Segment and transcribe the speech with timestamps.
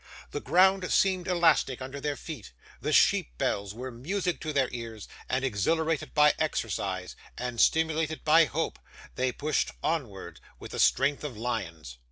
[0.31, 5.07] The ground seemed elastic under their feet; the sheep bells were music to their ears;
[5.29, 8.79] and exhilarated by exercise, and stimulated by hope,
[9.13, 11.99] they pushed onward with the strength of lions.